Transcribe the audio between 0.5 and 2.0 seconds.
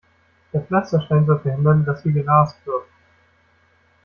Der Pflasterstein soll verhindern,